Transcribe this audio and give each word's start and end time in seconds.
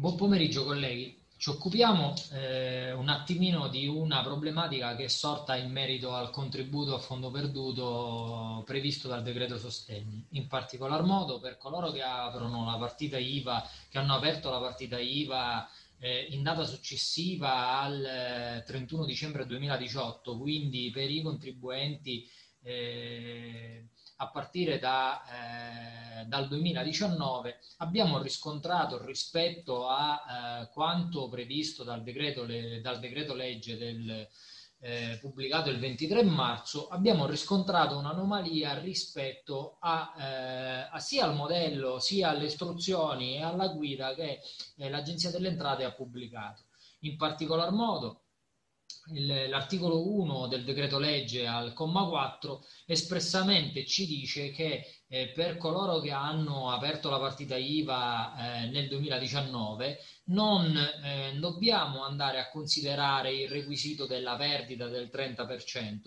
Buon 0.00 0.16
pomeriggio 0.16 0.64
colleghi. 0.64 1.14
Ci 1.36 1.50
occupiamo 1.50 2.14
eh, 2.32 2.90
un 2.92 3.10
attimino 3.10 3.68
di 3.68 3.86
una 3.86 4.22
problematica 4.22 4.96
che 4.96 5.04
è 5.04 5.08
sorta 5.08 5.56
in 5.56 5.70
merito 5.70 6.14
al 6.14 6.30
contributo 6.30 6.94
a 6.94 6.98
fondo 6.98 7.30
perduto 7.30 8.62
previsto 8.64 9.08
dal 9.08 9.22
decreto 9.22 9.58
sostegni. 9.58 10.24
In 10.30 10.46
particolar 10.46 11.02
modo 11.02 11.38
per 11.38 11.58
coloro 11.58 11.90
che 11.90 12.00
aprono 12.00 12.64
la 12.64 12.78
partita 12.78 13.18
IVA, 13.18 13.62
che 13.90 13.98
hanno 13.98 14.14
aperto 14.14 14.48
la 14.48 14.58
partita 14.58 14.98
IVA 14.98 15.68
eh, 15.98 16.28
in 16.30 16.42
data 16.42 16.64
successiva 16.64 17.78
al 17.80 18.62
31 18.64 19.02
eh, 19.02 19.06
dicembre 19.06 19.44
2018, 19.44 20.38
quindi 20.38 20.90
per 20.90 21.10
i 21.10 21.20
contribuenti 21.20 22.26
eh, 22.62 23.88
a 24.16 24.30
partire 24.30 24.78
da, 24.78 25.22
eh, 26.20 26.24
dal 26.26 26.48
2019 26.48 27.58
abbiamo 27.78 28.20
riscontrato 28.20 29.04
rispetto 29.04 29.88
a 29.88 30.62
eh, 30.62 30.70
quanto 30.72 31.28
previsto 31.28 31.84
dal 31.84 32.02
decreto, 32.02 32.44
le, 32.44 32.80
dal 32.80 33.00
decreto 33.00 33.34
legge 33.34 33.76
del, 33.78 34.28
eh, 34.82 35.18
pubblicato 35.20 35.68
il 35.68 35.78
23 35.78 36.22
marzo, 36.24 36.88
abbiamo 36.88 37.26
riscontrato 37.26 37.98
un'anomalia 37.98 38.78
rispetto 38.78 39.76
a, 39.80 40.14
eh, 40.18 40.88
a 40.90 40.98
sia 40.98 41.24
al 41.24 41.34
modello, 41.34 41.98
sia 41.98 42.30
alle 42.30 42.46
istruzioni 42.46 43.36
e 43.36 43.42
alla 43.42 43.68
guida 43.68 44.14
che 44.14 44.40
eh, 44.76 44.88
l'Agenzia 44.88 45.30
delle 45.30 45.48
Entrate 45.48 45.84
ha 45.84 45.92
pubblicato. 45.92 46.64
In 47.00 47.16
particolar 47.16 47.70
modo, 47.72 48.22
l'articolo 49.12 50.08
1 50.08 50.46
del 50.46 50.64
decreto 50.64 50.98
legge 50.98 51.46
al 51.46 51.72
comma 51.72 52.04
4 52.04 52.64
espressamente 52.86 53.84
ci 53.84 54.06
dice 54.06 54.50
che 54.50 55.02
eh, 55.08 55.32
per 55.34 55.56
coloro 55.56 55.98
che 55.98 56.12
hanno 56.12 56.70
aperto 56.70 57.10
la 57.10 57.18
partita 57.18 57.56
IVA 57.56 58.62
eh, 58.62 58.66
nel 58.68 58.88
2019 58.88 59.98
non 60.26 60.76
eh, 60.76 61.36
dobbiamo 61.38 62.04
andare 62.04 62.38
a 62.38 62.48
considerare 62.50 63.32
il 63.32 63.48
requisito 63.48 64.06
della 64.06 64.36
perdita 64.36 64.86
del 64.86 65.10
30%, 65.12 65.98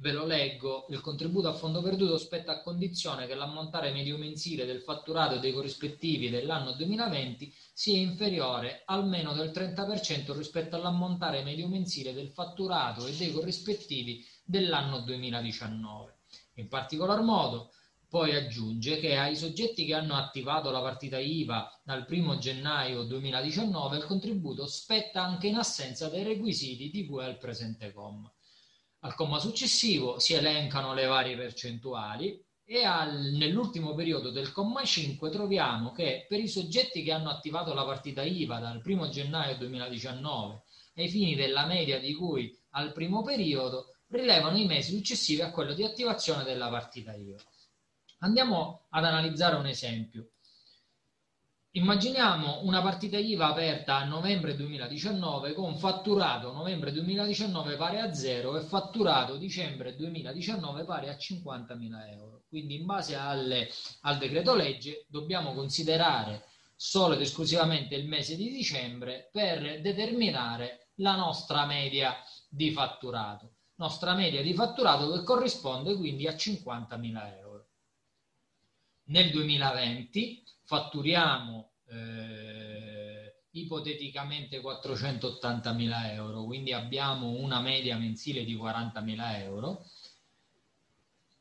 ve 0.00 0.12
lo 0.12 0.24
leggo, 0.24 0.86
il 0.90 1.00
contributo 1.00 1.48
a 1.48 1.52
fondo 1.52 1.82
perduto 1.82 2.18
spetta 2.18 2.52
a 2.52 2.62
condizione 2.62 3.26
che 3.26 3.34
l'ammontare 3.34 3.90
medio 3.90 4.16
mensile 4.16 4.64
del 4.64 4.80
fatturato 4.80 5.38
dei 5.38 5.52
corrispettivi 5.52 6.30
dell'anno 6.30 6.72
2020 6.74 7.52
sia 7.72 7.98
inferiore 7.98 8.82
almeno 8.84 9.32
del 9.32 9.50
30% 9.50 10.36
rispetto 10.36 10.76
all'ammontare 10.76 11.42
medio 11.42 11.66
mensile 11.66 12.12
del 12.12 12.30
fatturato 12.30 13.06
e 13.06 13.16
dei 13.16 13.32
corrispettivi 13.32 14.24
dell'anno 14.44 15.00
2019. 15.00 16.18
In 16.54 16.68
particolar 16.68 17.20
modo, 17.22 17.72
poi 18.08 18.36
aggiunge 18.36 19.00
che 19.00 19.16
ai 19.16 19.34
soggetti 19.34 19.84
che 19.84 19.94
hanno 19.94 20.14
attivato 20.14 20.70
la 20.70 20.80
partita 20.80 21.18
IVA 21.18 21.80
dal 21.82 22.06
1 22.08 22.38
gennaio 22.38 23.02
2019 23.02 23.96
il 23.96 24.04
contributo 24.04 24.66
spetta 24.66 25.24
anche 25.24 25.48
in 25.48 25.56
assenza 25.56 26.08
dei 26.08 26.22
requisiti 26.22 26.88
di 26.88 27.04
cui 27.04 27.24
è 27.24 27.28
il 27.28 27.36
presente 27.36 27.92
comma. 27.92 28.32
Al 29.00 29.14
comma 29.14 29.38
successivo 29.38 30.18
si 30.18 30.34
elencano 30.34 30.92
le 30.92 31.06
varie 31.06 31.36
percentuali 31.36 32.44
e 32.64 32.84
al, 32.84 33.30
nell'ultimo 33.32 33.94
periodo 33.94 34.30
del 34.30 34.50
comma 34.50 34.84
5 34.84 35.30
troviamo 35.30 35.92
che 35.92 36.26
per 36.28 36.40
i 36.40 36.48
soggetti 36.48 37.02
che 37.02 37.12
hanno 37.12 37.30
attivato 37.30 37.72
la 37.74 37.84
partita 37.84 38.22
IVA 38.22 38.58
dal 38.58 38.82
1 38.84 39.08
gennaio 39.08 39.56
2019 39.56 40.62
ai 40.96 41.08
fini 41.08 41.36
della 41.36 41.64
media 41.66 42.00
di 42.00 42.12
cui 42.12 42.54
al 42.70 42.92
primo 42.92 43.22
periodo 43.22 43.94
rilevano 44.08 44.58
i 44.58 44.66
mesi 44.66 44.96
successivi 44.96 45.42
a 45.42 45.50
quello 45.50 45.74
di 45.74 45.84
attivazione 45.84 46.42
della 46.42 46.68
partita 46.68 47.14
IVA. 47.14 47.40
Andiamo 48.18 48.86
ad 48.90 49.04
analizzare 49.04 49.54
un 49.54 49.66
esempio. 49.66 50.30
Immaginiamo 51.78 52.64
una 52.64 52.82
partita 52.82 53.18
IVA 53.18 53.46
aperta 53.46 53.98
a 53.98 54.04
novembre 54.04 54.56
2019 54.56 55.52
con 55.52 55.76
fatturato 55.76 56.50
novembre 56.50 56.90
2019 56.90 57.76
pari 57.76 58.00
a 58.00 58.12
zero 58.12 58.58
e 58.58 58.62
fatturato 58.62 59.36
dicembre 59.36 59.94
2019 59.94 60.82
pari 60.82 61.08
a 61.08 61.12
50.000 61.12 62.10
euro. 62.14 62.42
Quindi 62.48 62.74
in 62.74 62.84
base 62.84 63.14
alle, 63.14 63.70
al 64.00 64.18
decreto 64.18 64.56
legge 64.56 65.06
dobbiamo 65.08 65.54
considerare 65.54 66.46
solo 66.74 67.14
ed 67.14 67.20
esclusivamente 67.20 67.94
il 67.94 68.08
mese 68.08 68.34
di 68.34 68.50
dicembre 68.50 69.28
per 69.30 69.80
determinare 69.80 70.88
la 70.96 71.14
nostra 71.14 71.64
media 71.64 72.16
di 72.48 72.72
fatturato. 72.72 73.52
Nostra 73.76 74.14
media 74.14 74.42
di 74.42 74.52
fatturato 74.52 75.12
che 75.12 75.22
corrisponde 75.22 75.94
quindi 75.94 76.26
a 76.26 76.32
50.000 76.32 77.36
euro. 77.36 77.47
Nel 79.08 79.30
2020 79.30 80.42
fatturiamo 80.64 81.70
eh, 81.88 83.36
ipoteticamente 83.52 84.60
480 84.60 85.72
mila 85.72 86.12
euro, 86.12 86.44
quindi 86.44 86.74
abbiamo 86.74 87.30
una 87.30 87.60
media 87.60 87.96
mensile 87.96 88.44
di 88.44 88.54
40 88.54 89.00
mila 89.00 89.38
euro. 89.42 89.86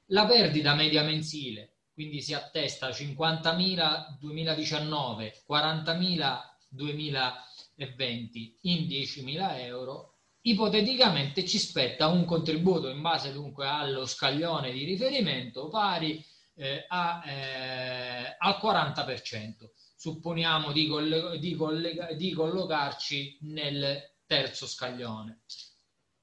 La 0.07 0.25
perdita 0.25 0.75
media 0.75 1.03
mensile, 1.03 1.73
quindi 1.93 2.21
si 2.21 2.33
attesta 2.33 2.87
50.000 2.87 4.17
2019, 4.17 5.43
40.000 5.49 6.39
2020 6.69 8.57
in 8.61 8.87
10.000 8.87 9.59
euro. 9.65 10.13
Ipoteticamente 10.41 11.45
ci 11.45 11.57
spetta 11.57 12.07
un 12.07 12.23
contributo 12.23 12.87
in 12.87 13.01
base 13.01 13.33
dunque 13.33 13.67
allo 13.67 14.05
scaglione 14.05 14.71
di 14.71 14.85
riferimento 14.85 15.67
pari 15.67 16.23
eh, 16.57 16.85
a, 16.87 17.23
eh, 17.25 18.35
al 18.37 18.59
40%. 18.61 19.69
Supponiamo 19.95 20.71
di, 20.71 20.87
coll- 20.87 21.35
di, 21.37 21.55
collega- 21.55 22.13
di 22.13 22.33
collocarci 22.33 23.37
nel 23.41 24.15
terzo 24.25 24.67
scaglione 24.67 25.43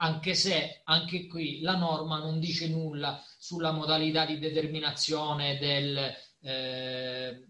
anche 0.04 0.34
se 0.34 0.82
anche 0.84 1.26
qui 1.26 1.60
la 1.60 1.76
norma 1.76 2.18
non 2.18 2.38
dice 2.38 2.68
nulla 2.68 3.22
sulla 3.38 3.72
modalità 3.72 4.26
di 4.26 4.38
determinazione 4.38 5.56
del, 5.58 6.14
eh, 6.42 7.46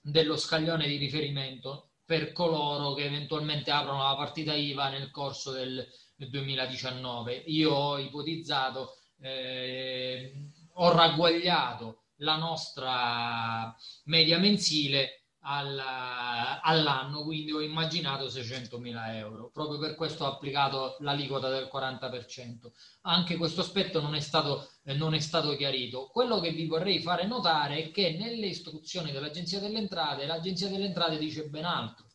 dello 0.00 0.36
scaglione 0.36 0.86
di 0.86 0.96
riferimento 0.96 1.90
per 2.04 2.32
coloro 2.32 2.94
che 2.94 3.04
eventualmente 3.04 3.70
aprono 3.70 4.04
la 4.04 4.14
partita 4.16 4.54
IVA 4.54 4.90
nel 4.90 5.10
corso 5.10 5.50
del 5.50 5.86
2019. 6.14 7.34
Io 7.46 7.72
ho 7.72 7.98
ipotizzato 7.98 8.96
eh, 9.20 10.32
ho 10.78 10.92
ragguagliato 10.92 12.04
la 12.20 12.36
nostra 12.36 13.74
media 14.04 14.38
mensile 14.38 15.26
all'anno, 15.48 17.22
quindi 17.22 17.52
ho 17.52 17.60
immaginato 17.60 18.26
600.000 18.26 19.14
euro. 19.14 19.50
Proprio 19.50 19.78
per 19.78 19.94
questo 19.94 20.24
ho 20.24 20.28
applicato 20.28 20.96
l'aliquota 21.00 21.48
del 21.48 21.70
40%. 21.72 22.72
Anche 23.02 23.36
questo 23.36 23.60
aspetto 23.60 24.00
non 24.00 24.16
è, 24.16 24.20
stato, 24.20 24.70
non 24.94 25.14
è 25.14 25.20
stato 25.20 25.54
chiarito. 25.54 26.08
Quello 26.08 26.40
che 26.40 26.50
vi 26.50 26.66
vorrei 26.66 27.00
fare 27.00 27.26
notare 27.26 27.76
è 27.76 27.90
che 27.92 28.16
nelle 28.18 28.46
istruzioni 28.46 29.12
dell'Agenzia 29.12 29.60
delle 29.60 29.78
Entrate, 29.78 30.26
l'Agenzia 30.26 30.68
delle 30.68 30.86
Entrate 30.86 31.18
dice 31.18 31.48
ben 31.48 31.64
altro. 31.64 32.06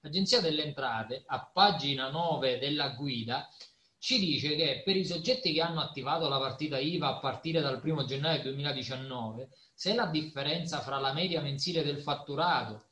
L'Agenzia 0.00 0.40
delle 0.40 0.64
Entrate, 0.64 1.22
a 1.24 1.48
pagina 1.52 2.10
9 2.10 2.58
della 2.58 2.88
guida, 2.88 3.48
ci 4.02 4.18
dice 4.18 4.56
che 4.56 4.82
per 4.84 4.96
i 4.96 5.06
soggetti 5.06 5.52
che 5.52 5.60
hanno 5.60 5.80
attivato 5.80 6.28
la 6.28 6.40
partita 6.40 6.76
IVA 6.76 7.06
a 7.06 7.18
partire 7.20 7.60
dal 7.60 7.80
1 7.80 8.04
gennaio 8.04 8.42
2019, 8.42 9.48
se 9.72 9.94
la 9.94 10.06
differenza 10.06 10.80
fra 10.80 10.98
la 10.98 11.12
media 11.12 11.40
mensile 11.40 11.84
del 11.84 12.00
fatturato 12.00 12.86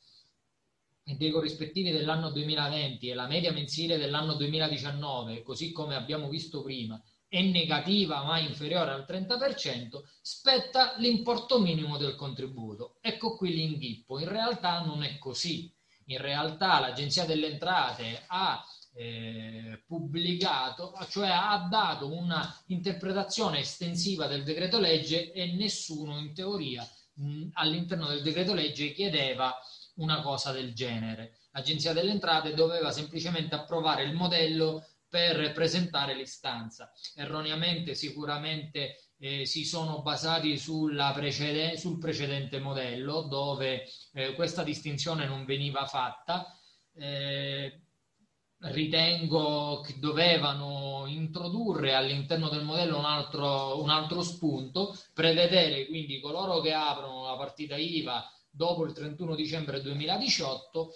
e 1.03 1.17
dei 1.17 1.33
corrispettivi 1.33 1.91
dell'anno 1.91 2.31
2020 2.31 3.09
e 3.09 3.15
la 3.15 3.27
media 3.27 3.51
mensile 3.51 3.99
dell'anno 3.99 4.35
2019, 4.35 5.43
così 5.43 5.73
come 5.73 5.97
abbiamo 5.97 6.29
visto 6.29 6.63
prima, 6.63 7.03
è 7.27 7.43
negativa 7.43 8.23
ma 8.23 8.39
inferiore 8.39 8.93
al 8.93 9.05
30%, 9.05 10.01
spetta 10.23 10.95
l'importo 10.99 11.59
minimo 11.59 11.97
del 11.97 12.15
contributo. 12.15 12.99
Ecco 13.01 13.35
qui 13.37 13.53
l'inghippo. 13.53 14.21
In 14.21 14.29
realtà 14.29 14.85
non 14.85 15.03
è 15.03 15.19
così. 15.19 15.75
In 16.05 16.19
realtà 16.19 16.79
l'Agenzia 16.79 17.25
delle 17.25 17.49
Entrate 17.49 18.23
ha 18.29 18.65
eh, 18.93 19.83
pubblicato, 19.87 20.93
cioè 21.09 21.29
ha 21.29 21.67
dato 21.71 22.13
una 22.13 22.55
interpretazione 22.67 23.61
estensiva 23.61 24.27
del 24.27 24.45
decreto 24.45 24.79
legge 24.79 25.33
e 25.33 25.53
nessuno 25.55 26.19
in 26.19 26.35
teoria 26.35 26.87
mh, 27.15 27.49
all'interno 27.55 28.09
del 28.09 28.23
decreto 28.23 28.55
legge 28.55 28.93
chiedeva 28.93 29.55
una 29.97 30.21
cosa 30.23 30.53
del 30.53 30.75
genere. 30.75 31.39
L'Agenzia 31.53 31.93
delle 31.93 32.13
Entrate 32.13 32.55
doveva 32.55 32.91
semplicemente 32.91 33.55
approvare 33.55 34.05
il 34.05 34.15
modello 34.15 34.85
per 35.09 35.53
presentare 35.53 36.15
l'istanza. 36.15 36.93
Erroneamente 37.17 37.95
sicuramente 37.95 39.11
eh, 39.19 39.45
si 39.45 39.65
sono 39.65 40.03
basati 40.03 40.57
precede- 40.57 41.77
sul 41.77 41.99
precedente 41.99 42.61
modello 42.61 43.23
dove 43.23 43.85
eh, 44.13 44.35
questa 44.35 44.63
distinzione 44.63 45.27
non 45.27 45.45
veniva 45.45 45.85
fatta. 45.85 46.57
Eh, 46.95 47.81
ritengo 48.63 49.81
che 49.81 49.99
dovevano 49.99 51.05
introdurre 51.07 51.95
all'interno 51.95 52.49
del 52.49 52.65
modello 52.65 52.99
un 52.99 53.05
altro, 53.05 53.83
un 53.83 53.89
altro 53.89 54.23
spunto, 54.23 54.97
prevedere 55.15 55.87
quindi 55.87 56.21
coloro 56.21 56.61
che 56.61 56.73
aprono 56.73 57.25
la 57.25 57.37
partita 57.37 57.77
IVA 57.77 58.23
dopo 58.51 58.85
il 58.85 58.93
31 58.93 59.35
dicembre 59.35 59.81
2018 59.81 60.91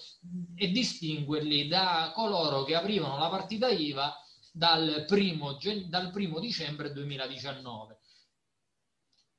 e 0.57 0.69
distinguerli 0.69 1.69
da 1.69 2.13
coloro 2.15 2.65
che 2.65 2.75
aprivano 2.75 3.19
la 3.19 3.29
partita 3.29 3.69
IVA 3.69 4.15
dal 4.53 5.05
primo, 5.07 5.57
dal 5.89 6.11
primo 6.11 6.39
dicembre 6.41 6.93
2019. 6.93 7.99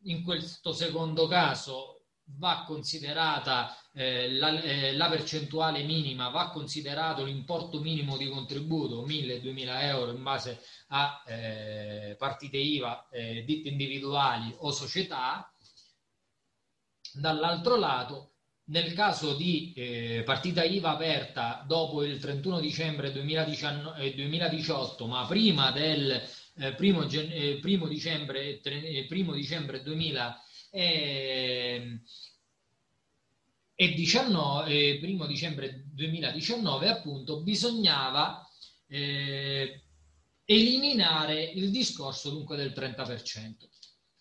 In 0.05 0.23
questo 0.23 0.71
secondo 0.71 1.27
caso 1.27 2.04
va 2.37 2.63
considerata 2.65 3.77
eh, 3.93 4.31
la, 4.31 4.61
eh, 4.61 4.93
la, 4.93 5.09
percentuale 5.09 5.83
minima, 5.83 6.29
va 6.29 6.49
considerato 6.49 7.23
l'importo 7.23 7.79
minimo 7.79 8.17
di 8.17 8.27
contributo, 8.27 9.05
1000-2000 9.05 9.81
euro 9.83 10.11
in 10.11 10.23
base 10.23 10.61
a 10.87 11.23
eh, 11.25 12.15
partite 12.17 12.57
IVA, 12.57 13.07
eh, 13.09 13.43
ditte 13.43 13.69
individuali 13.69 14.53
o 14.57 14.71
società. 14.71 15.49
Dall'altro 17.13 17.77
lato, 17.77 18.33
nel 18.65 18.93
caso 18.93 19.35
di 19.35 19.71
eh, 19.73 20.23
partita 20.25 20.63
IVA 20.63 20.91
aperta 20.91 21.63
dopo 21.65 22.03
il 22.03 22.19
31 22.19 22.59
dicembre 22.59 23.11
2019, 23.13 24.13
2018, 24.15 25.05
eh, 25.05 25.07
ma 25.07 25.25
prima 25.25 25.71
del 25.71 26.21
primo, 26.75 27.05
primo, 27.61 27.87
dicembre, 27.87 28.59
primo 29.07 29.33
dicembre 29.33 29.81
2000 29.81 30.41
e, 30.75 31.54
e 33.77 33.93
19, 33.93 34.99
primo 34.99 35.25
dicembre 35.25 35.83
2019 35.87 36.89
appunto 36.89 37.41
bisognava 37.41 38.47
eh, 38.87 39.83
eliminare 40.45 41.43
il 41.43 41.71
discorso 41.71 42.29
dunque 42.29 42.55
del 42.55 42.71
30%. 42.71 43.67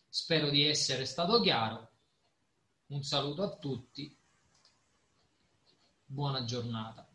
Spero 0.08 0.50
di 0.50 0.64
essere 0.64 1.04
stato 1.04 1.40
chiaro. 1.40 1.92
Un 2.86 3.02
saluto 3.02 3.42
a 3.42 3.56
tutti. 3.56 4.16
Buona 6.04 6.44
giornata. 6.44 7.13